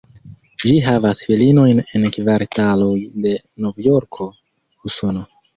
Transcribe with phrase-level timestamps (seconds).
[0.61, 4.31] Ĝi havas filiojn en kvartaloj de Novjorko,
[4.91, 5.27] Usono.